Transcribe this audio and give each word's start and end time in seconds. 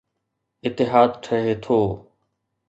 اتحاد 0.65 1.09
ٺھي 1.23 1.41
ٿو. 1.63 1.79